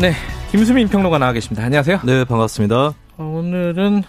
[0.00, 0.12] 네,
[0.50, 1.64] 김수민 평론가 나와 계십니다.
[1.64, 2.00] 안녕하세요.
[2.04, 2.94] 네, 반갑습니다.
[3.18, 4.02] 오늘은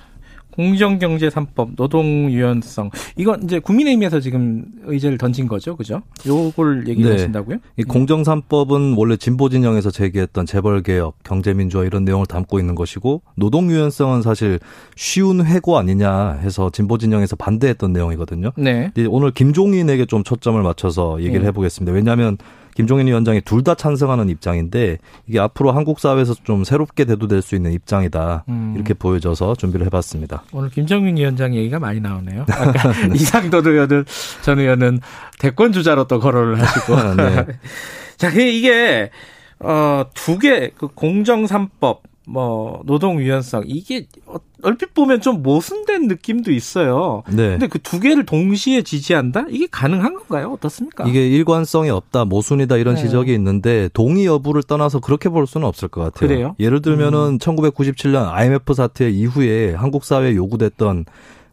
[0.51, 6.01] 공정경제 3법 노동 유연성 이건 이제 국민의힘에서 지금 의제를 던진 거죠, 그죠?
[6.25, 7.57] 요걸 얘기하신다고요?
[7.57, 7.61] 네.
[7.77, 12.75] 이 공정 3법은 원래 진보 진영에서 제기했던 재벌 개혁, 경제 민주화 이런 내용을 담고 있는
[12.75, 14.59] 것이고 노동 유연성은 사실
[14.95, 18.52] 쉬운 회고 아니냐 해서 진보 진영에서 반대했던 내용이거든요.
[18.55, 18.91] 네.
[19.09, 21.47] 오늘 김종인에게 좀 초점을 맞춰서 얘기를 네.
[21.47, 21.93] 해보겠습니다.
[21.93, 22.38] 왜냐하면
[22.75, 27.71] 김종인 위원장이 둘 다 찬성하는 입장인데 이게 앞으로 한국 사회에서 좀 새롭게 대두될 수 있는
[27.71, 28.73] 입장이다 음.
[28.75, 30.43] 이렇게 보여져서 준비를 해봤습니다.
[30.52, 32.45] 오늘 김정민 위원장 얘기가 많이 나오네요.
[32.52, 34.05] 아까 이상돈 의원은
[34.41, 34.99] 전 의원은
[35.39, 36.95] 대권 주자로 또 거론을 하시고.
[37.15, 37.45] 네.
[38.17, 39.11] 자, 그 이게
[39.59, 45.92] 어 두 개 그 공정 3법 뭐 노동 유연성 이게 어- 얼핏 보면 좀 모순된
[46.07, 47.23] 느낌도 있어요.
[47.29, 47.49] 네.
[47.51, 49.45] 근데 그 두 개를 동시에 지지한다?
[49.49, 50.51] 이게 가능한 건가요?
[50.53, 51.05] 어떻습니까?
[51.07, 53.01] 이게 일관성이 없다, 모순이다 이런 네.
[53.01, 56.27] 지적이 있는데 동의 여부를 떠나서 그렇게 볼 수는 없을 것 같아요.
[56.27, 56.47] 그래요?
[56.57, 56.63] 음.
[56.63, 61.05] 예를 들면은 1997년 IMF 사태 이후에 한국 사회에 요구됐던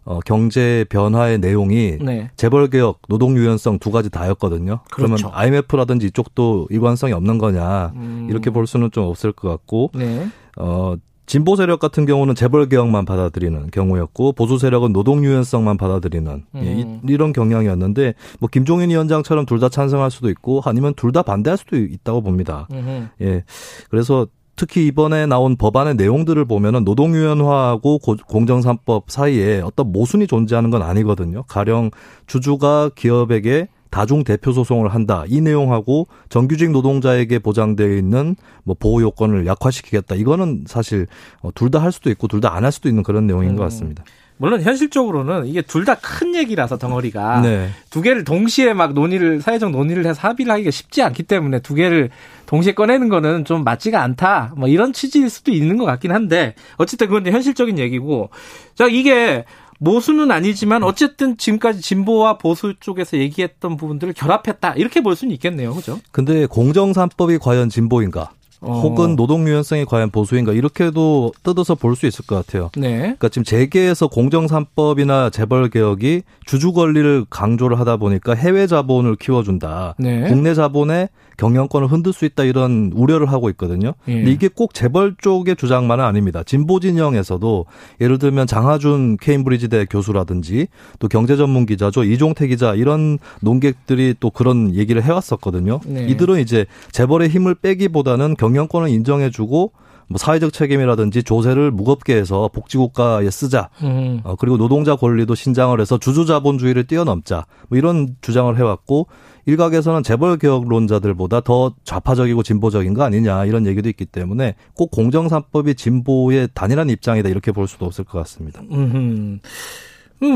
[0.04, 2.30] 어, 경제 변화의 내용이 네.
[2.36, 4.80] 재벌 개혁, 노동 유연성 두 가지 다였거든요.
[4.90, 5.30] 그러면 그렇죠.
[5.36, 8.26] IMF라든지 이쪽도 일관성이 없는 거냐 음.
[8.30, 10.26] 이렇게 볼 수는 좀 없을 것 같고 네.
[10.56, 10.94] 어
[11.31, 17.00] 진보 세력 같은 경우는 재벌 개혁만 받아들이는 경우였고 보수 세력은 노동 유연성만 받아들이는 예, 음.
[17.09, 21.56] 이, 런 경향이었는데 뭐 김종인 위원장처럼 둘 다 찬성할 수도 있고 아니면 둘 다 반대할
[21.56, 22.67] 수도 있다고 봅니다.
[22.73, 23.08] 음흠.
[23.20, 23.45] 예.
[23.91, 30.83] 그래서 특히 이번에 나온 법안의 내용들을 보면은 노동유연화하고 고- 공정산법 사이에 어떤 모순이 존재하는 건
[30.83, 31.45] 아니거든요.
[31.45, 31.92] 가령
[32.27, 35.24] 주주가 기업에게 다중 대표 소송을 한다.
[35.28, 40.14] 이 내용하고 정규직 노동자에게 보장되어 있는 뭐 보호 요건을 약화시키겠다.
[40.14, 41.06] 이거는 사실
[41.42, 43.67] 어, 둘다 할 수도 있고 둘 다 안 할 수도 있는 그런 내용인 것 음.
[43.67, 44.05] 같습니다.
[44.39, 47.68] 물론 현실적으로는 이게 둘 다 큰 얘기라서 덩어리가 네.
[47.90, 52.08] 두 개를 동시에 막 논의를 사회적 논의를 해서 합의를 하기가 쉽지 않기 때문에 두 개를
[52.46, 54.55] 동시에 꺼내는 거는 좀 맞지가 않다.
[54.57, 58.30] 뭐 이런 취지일 수도 있는 것 같긴 한데 어쨌든 그건 현실적인 얘기고
[58.74, 59.45] 자 이게
[59.80, 65.98] 모수는 아니지만 어쨌든 지금까지 진보와 보수 쪽에서 얘기했던 부분들을 결합했다 이렇게 볼 수는 있겠네요, 그죠?
[66.13, 68.30] 근데 공정산법이 과연 진보인가?
[68.63, 68.79] 어.
[68.80, 70.52] 혹은 노동 유연성이 과연 보수인가?
[70.52, 72.69] 이렇게도 뜯어서 볼 수 있을 것 같아요.
[72.77, 72.98] 네.
[72.98, 79.95] 그러니까 지금 재계에서 공정산법이나 재벌 개혁이 주주 권리를 강조를 하다 보니까 해외 자본을 키워준다.
[79.98, 80.29] 네.
[80.29, 81.08] 국내 자본의
[81.40, 83.95] 경영권을 흔들 수 있다 이런 우려를 하고 있거든요.
[84.08, 84.14] 예.
[84.14, 86.42] 근데 이게 꼭 재벌 쪽의 주장만은 아닙니다.
[86.45, 87.64] 진보 진영에서도
[88.02, 90.68] 예를 들면 장하준 케임브리지대 교수라든지
[90.98, 95.80] 또 경제 전문 기자죠 이종태 기자 이런 논객들이 또 그런 얘기를 해왔었거든요.
[95.86, 96.06] 네.
[96.08, 99.72] 이들은 이제 재벌의 힘을 빼기보다는 경영권을 인정해주고
[100.10, 103.70] 뭐 사회적 책임이라든지 조세를 무겁게 해서 복지국가에 쓰자.
[103.84, 104.20] 음.
[104.24, 107.46] 어, 그리고 노동자 권리도 신장을 해서 주주자본주의를 뛰어넘자.
[107.68, 109.06] 뭐 이런 주장을 해왔고
[109.46, 116.48] 일각에서는 재벌 개혁론자들보다 더 좌파적이고 진보적인 거 아니냐 이런 얘기도 있기 때문에 꼭 공정산법이 진보의
[116.54, 118.62] 단일한 입장이다 이렇게 볼 수도 없을 것 같습니다.
[118.72, 119.38] 음.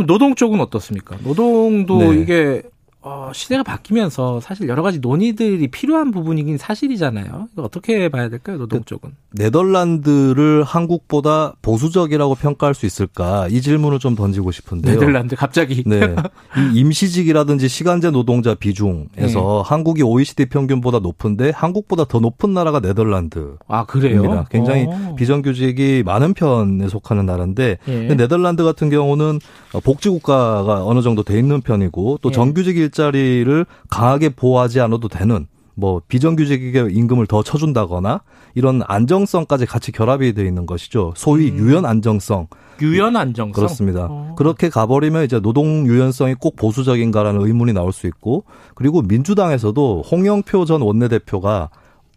[0.07, 1.17] 노동 쪽은 어떻습니까?
[1.25, 2.21] 노동도 네.
[2.21, 2.63] 이게
[3.07, 7.49] 어, 시대가 바뀌면서 사실 여러 가지 논의들이 필요한 부분이긴 사실이잖아요.
[7.53, 9.11] 이거 어떻게 봐야 될까요, 노동 그 쪽은?
[9.33, 14.95] 네덜란드를 한국보다 보수적이라고 평가할 수 있을까 이 질문을 좀 던지고 싶은데요.
[14.95, 15.83] 네덜란드 갑자기.
[15.85, 16.17] 네.
[16.73, 19.63] 이 임시직이라든지 시간제 노동자 비중에서 네.
[19.69, 23.57] 한국이 OECD 평균보다 높은데 한국보다 더 높은 나라가 네덜란드.
[23.69, 24.25] 아 그래요?
[24.25, 24.47] 입니다.
[24.51, 25.15] 굉장히 어.
[25.17, 27.93] 비정규직이 많은 편에 속하는 나라인데 예.
[27.93, 29.41] 근데 네덜란드 같은 경우는
[29.83, 32.33] 복지국가가 어느 정도 돼 있는 편이고 또 예.
[32.33, 38.23] 정규직 일 자리를 강하게 보호하지 않아도 되는 뭐 비정규직에게 임금을 더 쳐준다거나
[38.55, 41.13] 이런 안정성까지 같이 결합이 돼 있는 것이죠.
[41.17, 41.59] 소위 음.
[41.59, 42.47] 유연 안정성
[42.81, 43.53] 유연 안정성.
[43.53, 44.09] 그렇습니다.
[44.11, 44.35] 어.
[44.37, 50.83] 그렇게 가버리면 이제 노동 유연성이 꼭 보수적인가라는 의문이 나올 수 있고 그리고 민주당에서도 홍영표 전
[50.83, 51.71] 원내대표가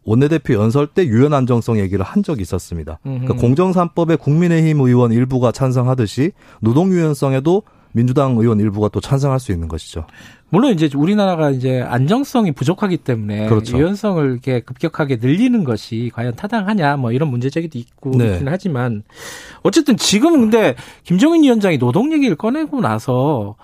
[0.06, 3.00] 원내대표 연설 때 유연 안정성 얘기를 한 적이 있었습니다.
[3.04, 3.34] 그러니까.
[3.36, 6.32] 공정산법에 국민의힘 의원 일부가 찬성하듯이
[6.62, 7.64] 노동 유연성에도
[7.98, 10.06] 민주당 의원 일부가 또 찬성할 수 있는 것이죠.
[10.50, 13.76] 물론 이제 우리나라가 이제 안정성이 부족하기 때문에 그렇죠.
[13.76, 18.34] 유연성을 이렇게 급격하게 늘리는 것이 과연 타당하냐 뭐 이런 문제 제기도 있고 네.
[18.34, 19.02] 있긴 하지만
[19.64, 23.56] 어쨌든 지금은 근데 김정인 위원장이 노동 얘기를 꺼내고 나서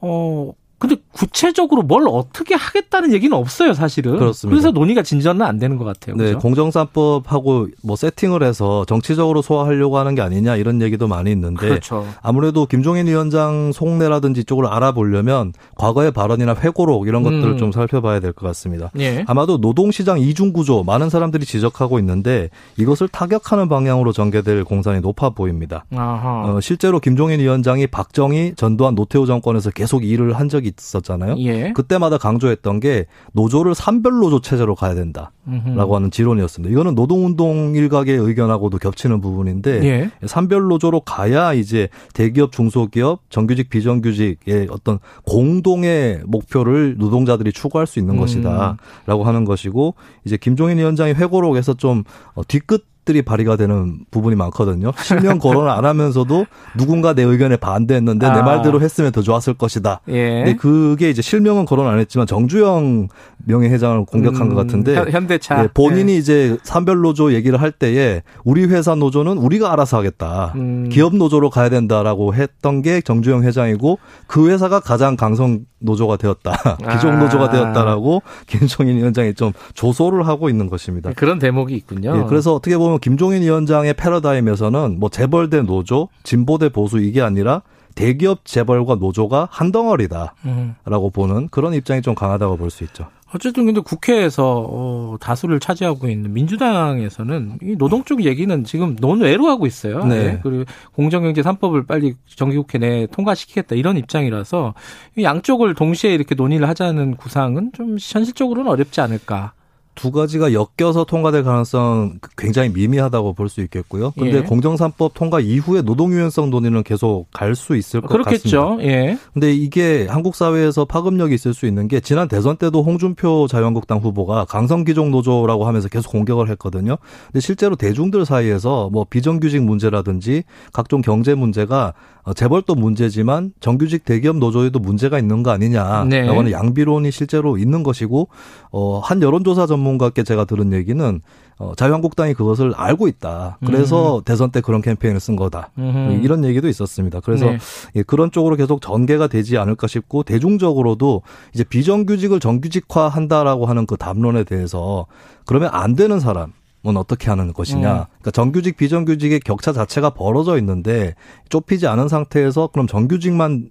[0.00, 4.16] 어 근데 구체적으로 뭘 어떻게 하겠다는 얘기는 없어요, 사실은.
[4.18, 4.54] 그렇습니다.
[4.54, 6.16] 그래서 논의가 진전은 안 되는 것 같아요.
[6.16, 6.38] 네, 그죠?
[6.38, 12.06] 공정산법하고 뭐 세팅을 해서 정치적으로 소화하려고 하는 게 아니냐 이런 얘기도 많이 있는데 그렇죠.
[12.22, 17.58] 아무래도 김종인 위원장 속내라든지 쪽을 알아보려면 과거의 발언이나 회고록 이런 것들을 음.
[17.58, 18.90] 좀 살펴봐야 될 것 같습니다.
[18.98, 19.24] 예.
[19.26, 25.84] 아마도 노동시장 이중 구조 많은 사람들이 지적하고 있는데 이것을 타격하는 방향으로 전개될 공산이 높아 보입니다.
[25.94, 26.44] 아하.
[26.46, 31.36] 어, 실제로 김종인 위원장이 박정희, 전두환, 노태우 정권에서 계속 일을 한 적이 있 었잖아요.
[31.38, 31.72] 예.
[31.72, 35.94] 그때마다 강조했던 게 노조를 산별 노조 체제로 가야 된다라고 음흠.
[35.94, 36.72] 하는 지론이었습니다.
[36.72, 40.10] 이거는 노동운동 일각의 의견하고도 겹치는 부분인데 예.
[40.26, 48.14] 산별 노조로 가야 이제 대기업, 중소기업, 정규직, 비정규직의 어떤 공동의 목표를 노동자들이 추구할 수 있는
[48.14, 48.20] 음.
[48.20, 49.94] 것이다라고 하는 것이고
[50.24, 52.04] 이제 김종인 위원장이 회고록에서 좀
[52.34, 54.92] 어, 뒤끝 들이 발휘가 되는 부분이 많거든요.
[55.02, 56.46] 실명 거론을 안 하면서도
[56.78, 58.42] 누군가 내 의견에 반대했는데 내 아.
[58.42, 60.00] 말대로 했으면 더 좋았을 것이다.
[60.08, 60.44] 예.
[60.44, 63.08] 근데 그게 이제 실명은 거론 안 했지만 정주영
[63.46, 65.62] 명예회장을 공격한 음, 것 같은데 현- 현대차.
[65.62, 70.52] 네, 본인이 이제 산별 노조 얘기를 할 때에 우리 회사 노조는 우리가 알아서 하겠다.
[70.54, 70.88] 음.
[70.92, 73.98] 기업 노조로 가야 된다라고 했던 게 정주영 회장이고
[74.28, 76.76] 그 회사가 가장 강성 노조가 되었다.
[76.92, 77.16] 기종 아.
[77.18, 81.08] 노조가 되었다라고 김종인 위원장이 좀 조소를 하고 있는 것입니다.
[81.10, 82.16] 네, 그런 대목이 있군요.
[82.18, 87.22] 예, 그래서 어떻게 보면 김종인 위원장의 패러다임에서는 뭐 재벌 대 노조, 진보 대 보수 이게
[87.22, 87.62] 아니라
[87.94, 90.76] 대기업 재벌과 노조가 한 덩어리다라고 음.
[91.12, 93.06] 보는 그런 입장이 좀 강하다고 볼 수 있죠.
[93.32, 99.66] 어쨌든 근데 국회에서 어, 다수를 차지하고 있는 민주당에서는 이 노동 쪽 얘기는 지금 논외로 하고
[99.66, 100.04] 있어요.
[100.04, 100.16] 네.
[100.16, 104.74] 예, 그리고 공정경제 3법을 빨리 정기국회 내에 통과시키겠다 이런 입장이라서
[105.16, 109.52] 이 양쪽을 동시에 이렇게 논의를 하자는 구상은 좀 현실적으로는 어렵지 않을까.
[110.00, 114.12] 두 가지가 엮여서 통과될 가능성 굉장히 미미하다고 볼 수 있겠고요.
[114.12, 114.42] 근데 예.
[114.42, 118.30] 공정산법 통과 이후에 노동 유연성 논의는 계속 갈 수 있을 것 같습니다.
[118.30, 118.78] 그렇겠죠.
[118.82, 119.18] 예.
[119.34, 124.44] 근데 이게 한국 사회에서 파급력이 있을 수 있는 게 지난 대선 때도 홍준표 자유한국당 후보가
[124.46, 126.96] 강성기종 노조라고 하면서 계속 공격을 했거든요.
[127.26, 131.92] 근데 실제로 대중들 사이에서 뭐 비정규직 문제라든지 각종 경제 문제가
[132.22, 136.28] 어, 재벌도 문제지만 정규직 대기업 노조에도 문제가 있는 거 아니냐라고 네.
[136.28, 138.28] 하는 양비론이 실제로 있는 것이고
[138.70, 141.20] 어, 한 여론조사 전문 가께 제가 들은 얘기는
[141.58, 143.58] 어, 자유한국당이 그것을 알고 있다.
[143.66, 145.70] 그래서 대선 때 그런 캠페인을 쓴 거다.
[145.78, 146.22] 음흠.
[146.24, 147.20] 이런 얘기도 있었습니다.
[147.20, 147.58] 그래서 네.
[147.96, 151.20] 예, 그런 쪽으로 계속 전개가 되지 않을까 싶고 대중적으로도
[151.54, 155.06] 이제 비정규직을 정규직화한다라고 하는 그 담론에 대해서
[155.44, 156.52] 그러면 안 되는 사람
[156.86, 157.92] 은 어떻게 하는 것이냐.
[157.92, 158.04] 음.
[158.06, 161.14] 그러니까 정규직 비정규직의 격차 자체가 벌어져 있는데
[161.50, 163.70] 좁히지 않은 상태에서 그럼 정규직만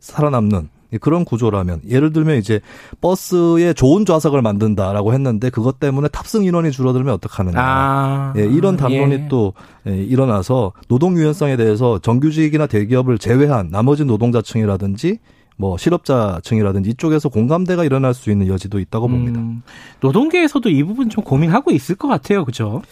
[0.00, 2.60] 살아남는 그런 구조라면 예를 들면 이제
[3.00, 7.58] 버스에 좋은 좌석을 만든다라고 했는데 그것 때문에 탑승 인원이 줄어들면 어떡하느냐.
[7.58, 8.32] 아.
[8.36, 9.28] 예, 이런 담론이 예.
[9.28, 9.54] 또
[9.86, 15.18] 예, 일어나서 노동 유연성에 대해서 정규직이나 대기업을 제외한 나머지 노동자층이라든지
[15.56, 19.40] 뭐 실업자층이라든지 이쪽에서 공감대가 일어날 수 있는 여지도 있다고 봅니다.
[19.40, 19.62] 음,
[20.00, 22.44] 노동계에서도 이 부분 좀 고민하고 있을 것 같아요.
[22.44, 22.82] 그죠?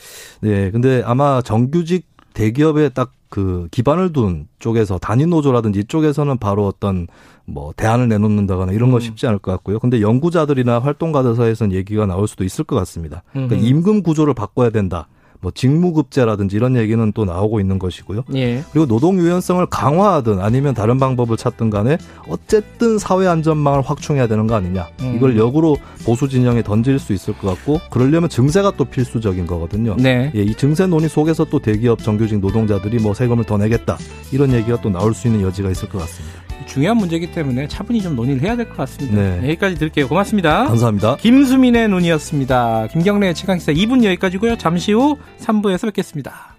[0.40, 7.08] 네, 근데 아마 정규직 대기업에 딱 그 기반을 둔 쪽에서 단위 노조라든지 이쪽에서는 바로 어떤
[7.46, 9.00] 뭐 대안을 내놓는다거나 이런 건 음.
[9.00, 9.80] 쉽지 않을 것 같고요.
[9.80, 13.24] 근데 연구자들이나 활동가들 사이에서는 얘기가 나올 수도 있을 것 같습니다.
[13.32, 13.64] 그러니까 음흠.
[13.64, 15.08] 임금 구조를 바꿔야 된다.
[15.44, 18.24] 뭐 직무급제라든지 이런 얘기는 또 나오고 있는 것이고요.
[18.34, 18.64] 예.
[18.72, 21.98] 그리고 노동 유연성을 강화하든 아니면 다른 방법을 찾든 간에
[22.28, 24.88] 어쨌든 사회 안전망을 확충해야 되는 거 아니냐.
[25.02, 25.14] 음.
[25.16, 25.76] 이걸 역으로
[26.06, 29.96] 보수 진영에 던질 수 있을 것 같고 그러려면 증세가 또 필수적인 거거든요.
[29.98, 30.32] 네.
[30.34, 33.98] 예, 이 증세 논의 속에서 또 대기업 정규직 노동자들이 뭐 세금을 더 내겠다
[34.32, 36.43] 이런 얘기가 또 나올 수 있는 여지가 있을 것 같습니다.
[36.66, 39.16] 중요한 문제이기 때문에 차분히 좀 논의를 해야 될 것 같습니다.
[39.16, 39.38] 네.
[39.50, 40.08] 여기까지 드릴게요.
[40.08, 40.64] 고맙습니다.
[40.66, 41.16] 감사합니다.
[41.16, 42.88] 김수민의 눈이었습니다.
[42.92, 44.56] 김경래 최강시사 2분 여기까지고요.
[44.58, 46.53] 잠시 후 3부에서 뵙겠습니다.